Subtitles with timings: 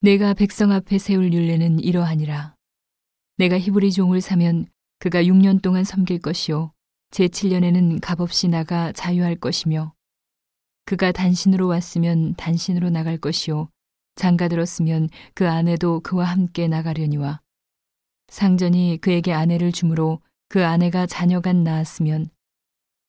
[0.00, 2.54] 내가 백성 앞에 세울 율례는 이러하니라.
[3.36, 4.66] 내가 히브리 종을 사면
[5.00, 6.72] 그가 6년 동안 섬길 것이요
[7.10, 9.92] 제7년에는 값없이 나가 자유할 것이며
[10.84, 13.70] 그가 단신으로 왔으면 단신으로 나갈 것이요
[14.14, 17.40] 장가 들었으면 그 아내도 그와 함께 나가려니와
[18.28, 22.30] 상전이 그에게 아내를 주므로 그 아내가 자녀간 낳았으면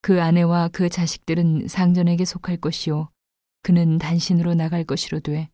[0.02, 3.12] 그 아내와 그 자식들은 상전에게 속할 것이요
[3.62, 5.52] 그는 단신으로 나갈 것이로 돼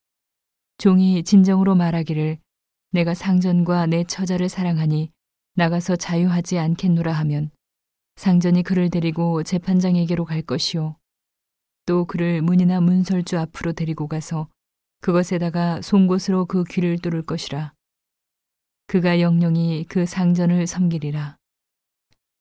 [0.77, 2.37] 종이 진정으로 말하기를
[2.91, 5.11] 내가 상전과 내 처자를 사랑하니
[5.55, 7.49] 나가서 자유하지 않겠노라 하면
[8.17, 10.97] 상전이 그를 데리고 재판장에게로 갈 것이요.
[11.85, 14.47] 또 그를 문이나 문설주 앞으로 데리고 가서
[15.01, 17.73] 그것에다가 송곳으로 그 귀를 뚫을 것이라.
[18.87, 21.37] 그가 영영이 그 상전을 섬기리라.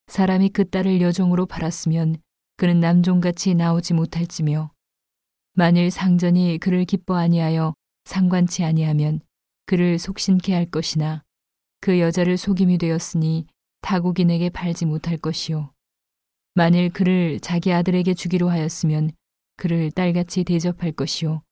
[0.06, 2.16] 사람이 그 딸을 여종으로 팔았으면
[2.56, 4.70] 그는 남종같이 나오지 못할지며
[5.54, 9.20] 만일 상전이 그를 기뻐 아니하여 상관치 아니하면
[9.66, 11.22] 그를 속신케 할 것이나
[11.80, 13.46] 그 여자를 속임이 되었으니
[13.82, 15.70] 타국인에게 팔지 못할 것이요.
[16.54, 19.10] 만일 그를 자기 아들에게 주기로 하였으면
[19.56, 21.42] 그를 딸같이 대접할 것이요.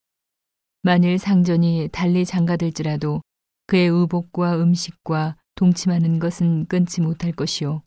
[0.83, 3.23] 만일 상전이 달리 장가들지라도
[3.67, 7.83] 그의 의복과 음식과 동침하는 것은 끊지 못할 것이요.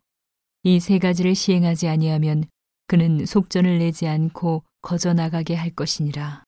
[0.63, 2.45] 이 세 가지를 시행하지 아니하면
[2.87, 6.44] 그는 속전을 내지 않고 거저 나가게 할 것이니라.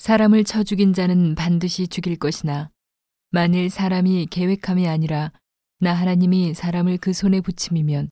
[0.00, 2.70] 사람을 쳐 죽인 자는 반드시 죽일 것이나
[3.28, 5.30] 만일 사람이 계획함이 아니라
[5.78, 8.08] 나 하나님이 사람을 그 손에 붙임이면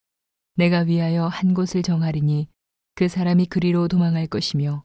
[0.57, 2.47] 내가 위하여 한 곳을 정하리니
[2.95, 4.85] 그 사람이 그리로 도망할 것이며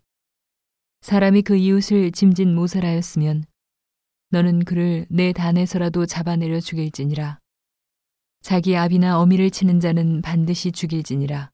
[1.01, 3.43] 사람이 그 이웃을 짐진 모살하였으면
[4.29, 7.37] 너는 그를 내 단에서라도 잡아내려 죽일지니라.
[8.41, 11.52] 자기 아비나 어미를 치는 자는 반드시 죽일지니라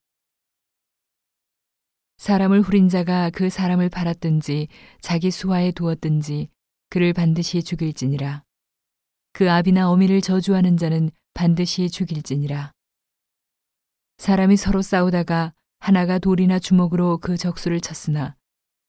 [2.20, 4.68] 사람을 후린 자가 그 사람을 팔았든지
[5.00, 6.50] 자기 수하에 두었든지
[6.90, 8.44] 그를 반드시 죽일지니라.
[9.32, 12.74] 그 아비나 어미를 저주하는 자는 반드시 죽일지니라.
[14.18, 18.36] 사람이 서로 싸우다가 하나가 돌이나 주먹으로 그 적수를 쳤으나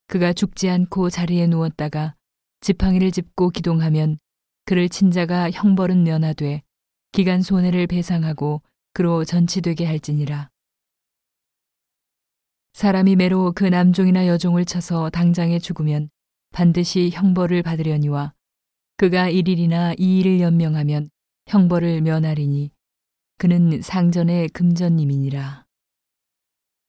[0.07, 2.15] 그가 죽지 않고 자리에 누웠다가
[2.59, 4.19] 지팡이를 짚고 기동하면
[4.65, 6.63] 그를 친 자가 형벌은 면하되
[7.13, 8.61] 기간 손해를 배상하고
[8.93, 10.49] 그로 전치되게 할지니라.
[12.73, 16.09] 사람이 매로 그 남종이나 여종을 쳐서 당장에 죽으면
[16.51, 18.33] 반드시 형벌을 받으려니와
[18.97, 21.09] 그가 일일이나 이일을 연명하면
[21.47, 22.71] 형벌을 면하리니
[23.37, 25.65] 그는 상전의 금전님이니라.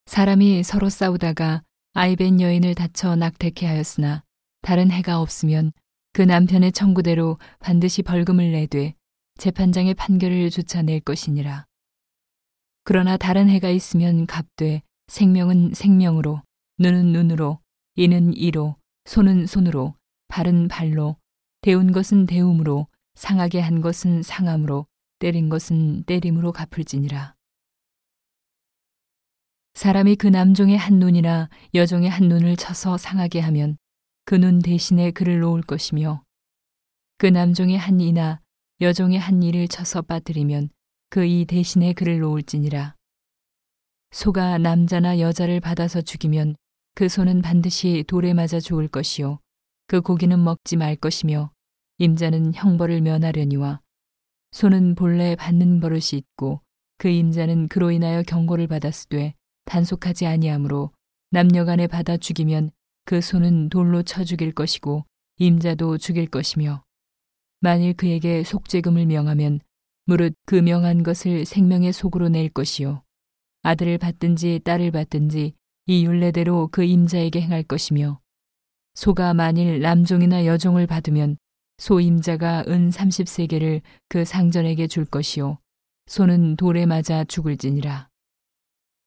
[0.06, 1.62] 사람이 서로 싸우다가
[1.94, 4.22] 아이벤 여인을 다쳐 낙태케 하였으나
[4.60, 5.72] 다른 해가 없으면
[6.12, 8.94] 그 남편의 청구대로 반드시 벌금을 내되
[9.38, 11.66] 재판장의 판결을 쫓아낼 것이니라.
[12.84, 16.42] 그러나 다른 해가 있으면 갚되 생명은 생명으로,
[16.78, 17.60] 눈은 눈으로,
[17.96, 19.94] 이는 이로, 손은 손으로,
[20.28, 21.16] 발은 발로,
[21.60, 24.86] 데운 것은 데움으로, 상하게 한 것은 상함으로,
[25.18, 27.34] 때린 것은 때림으로 갚을지니라.
[29.74, 33.78] 사람이 그 남종의 한 눈이나 여종의 한 눈을 쳐서 상하게 하면
[34.24, 36.22] 그 눈 대신에 그를 놓을 것이며
[37.18, 38.40] 그 남종의 한 이나
[38.80, 40.70] 여종의 한 이를 쳐서 빠뜨리면
[41.08, 42.96] 그 이 대신에 그를 놓을지니라.
[44.12, 46.54] 소가 남자나 여자를 받아서 죽이면
[46.94, 49.38] 그 소는 반드시 돌에 맞아 죽을 것이요.
[49.86, 51.50] 그 고기는 먹지 말 것이며
[51.96, 53.80] 임자는 형벌을 면하려니와
[54.50, 56.60] 소는 본래 받는 버릇이 있고
[56.98, 59.32] 그 임자는 그로 인하여 경고를 받았으되
[59.64, 60.90] 단속하지 아니하므로
[61.30, 62.70] 남녀간에 받아 죽이면
[63.06, 65.06] 그 소는 돌로 쳐 죽일 것이고
[65.38, 66.84] 임자도 죽일 것이며
[67.60, 69.60] 만일 그에게 속죄금을 명하면
[70.04, 73.02] 무릇 그 명한 것을 생명의 속으로 낼 것이요
[73.62, 75.54] 아들을 받든지 딸을 받든지
[75.86, 78.20] 이 율례대로 그 임자에게 행할 것이며
[78.94, 81.36] 소가 만일 남종이나 여종을 받으면
[81.78, 85.58] 소 임자가 은 30세계를 그 상전에게 줄 것이요
[86.06, 88.08] 소는 돌에 맞아 죽을지니라.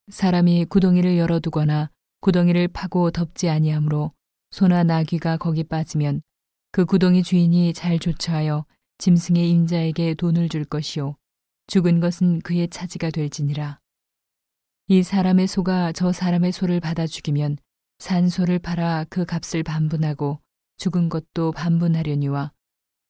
[0.10, 1.90] 사람이 구덩이를 열어 두거나
[2.22, 4.12] 구덩이를 파고 덮지 아니하므로
[4.52, 6.22] 소나 나귀가 거기 빠지면
[6.72, 8.66] 그 구덩이 주인이 잘 조처하여
[8.98, 11.16] 짐승의 임자에게 돈을 줄 것이요
[11.68, 13.80] 죽은 것은 그의 차지가 될지니라
[14.88, 17.58] 이 사람의 소가 저 사람의 소를 받아 죽이면
[17.98, 20.40] 산 소를 팔아 그 값을 반분하고
[20.78, 22.52] 죽은 것도 반분하려니와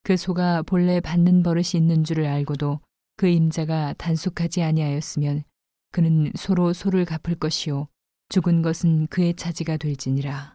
[0.03, 2.79] 그 소가 본래 받는 버릇이 있는 줄을 알고도
[3.17, 5.43] 그 임자가 단속하지 아니하였으면
[5.91, 7.89] 그는 소로 소를 갚을 것이요
[8.29, 10.54] 죽은 것은 그의 차지가 될지니라.